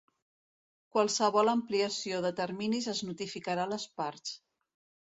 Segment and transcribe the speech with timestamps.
[0.95, 4.39] Qualsevol ampliació de terminis es notificarà a les parts.